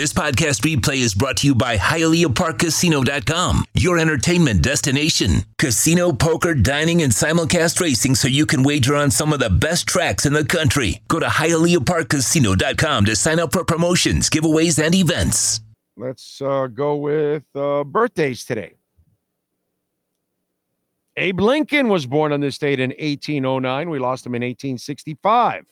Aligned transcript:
This 0.00 0.14
podcast 0.14 0.62
replay 0.62 0.96
is 0.96 1.14
brought 1.14 1.36
to 1.36 1.46
you 1.46 1.54
by 1.54 1.76
HialeahParkCasino.com, 1.76 3.66
your 3.74 3.98
entertainment 3.98 4.62
destination. 4.62 5.44
Casino, 5.58 6.10
poker, 6.10 6.54
dining, 6.54 7.02
and 7.02 7.12
simulcast 7.12 7.78
racing 7.82 8.14
so 8.14 8.26
you 8.26 8.46
can 8.46 8.62
wager 8.62 8.96
on 8.96 9.10
some 9.10 9.34
of 9.34 9.40
the 9.40 9.50
best 9.50 9.86
tracks 9.86 10.24
in 10.24 10.32
the 10.32 10.42
country. 10.42 11.02
Go 11.08 11.20
to 11.20 11.26
HialeahParkCasino.com 11.26 13.04
to 13.04 13.14
sign 13.14 13.38
up 13.38 13.52
for 13.52 13.62
promotions, 13.62 14.30
giveaways, 14.30 14.82
and 14.82 14.94
events. 14.94 15.60
Let's 15.98 16.40
uh, 16.40 16.68
go 16.68 16.96
with 16.96 17.44
uh, 17.54 17.84
birthdays 17.84 18.46
today. 18.46 18.76
Abe 21.18 21.40
Lincoln 21.40 21.90
was 21.90 22.06
born 22.06 22.32
on 22.32 22.40
this 22.40 22.56
date 22.56 22.80
in 22.80 22.88
1809. 22.92 23.90
We 23.90 23.98
lost 23.98 24.24
him 24.24 24.34
in 24.34 24.40
1865. 24.40 25.66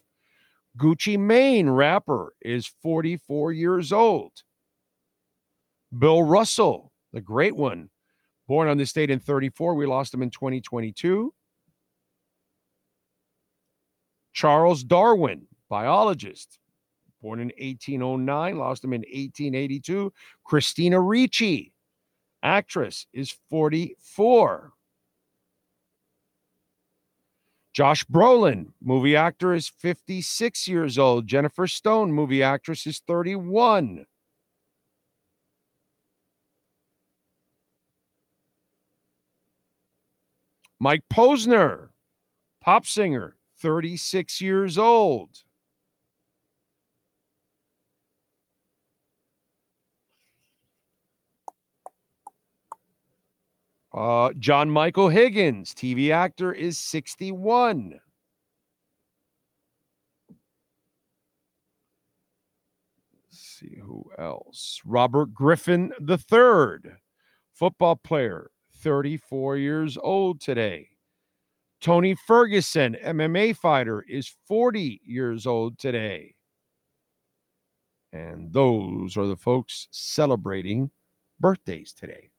Gucci 0.79 1.19
Mane, 1.19 1.69
rapper, 1.69 2.33
is 2.41 2.73
44 2.83 3.53
years 3.53 3.93
old. 3.93 4.33
Bill 5.97 6.23
Russell, 6.23 6.93
the 7.13 7.21
great 7.21 7.57
one, 7.57 7.91
born 8.47 8.69
on 8.69 8.79
this 8.79 8.93
date 8.93 9.11
in 9.11 9.19
34. 9.19 9.75
We 9.75 9.87
lost 9.87 10.15
him 10.15 10.23
in 10.23 10.31
2022. 10.31 11.35
Charles 14.33 14.85
Darwin, 14.85 15.49
biologist, 15.69 16.59
born 17.21 17.41
in 17.41 17.51
1809, 17.59 18.57
lost 18.57 18.85
him 18.85 18.93
in 18.93 19.01
1882. 19.01 20.13
Christina 20.45 21.01
Ricci, 21.01 21.73
actress, 22.43 23.07
is 23.13 23.37
44. 23.51 24.73
Josh 27.79 28.05
Brolin, 28.07 28.73
movie 28.83 29.15
actor, 29.15 29.55
is 29.55 29.69
56 29.69 30.67
years 30.67 30.99
old. 30.99 31.29
Jennifer 31.29 31.69
Stone, 31.69 32.13
movie 32.13 32.43
actress, 32.43 32.89
is 32.89 33.01
31. 33.07 34.05
Mike 40.81 41.05
Posner, 41.09 41.91
pop 42.61 42.85
singer, 42.85 43.37
36 43.61 44.41
years 44.41 44.77
old. 44.77 45.45
Uh, 53.93 54.33
John 54.39 54.71
Michael 54.71 55.09
Higgins, 55.09 55.75
TV 55.75 56.11
actor, 56.11 56.53
is 56.53 56.79
61. 56.79 57.99
Let's 63.15 63.39
see 63.39 63.79
who 63.83 64.05
else. 64.19 64.81
Robert 64.85 65.33
Griffin 65.33 65.93
III, 66.01 66.93
football 67.55 67.97
player, 67.97 68.51
34 68.77 69.57
years 69.57 69.97
old 69.97 70.41
today. 70.41 70.91
Tony 71.81 72.15
Ferguson, 72.27 72.97
MMA 73.05 73.57
fighter, 73.57 74.05
is 74.09 74.35
40 74.47 75.01
years 75.05 75.47
old 75.47 75.79
today. 75.79 76.35
And 78.13 78.53
those 78.53 79.17
are 79.17 79.27
the 79.27 79.37
folks 79.37 79.89
celebrating 79.91 80.91
birthdays 81.41 81.93
today. 81.93 82.31